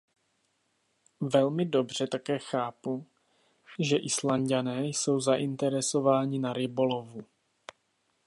[1.21, 3.05] Velmi dobře také chápu,
[3.79, 7.25] že Islanďané jsou zainteresováni na rybolovu.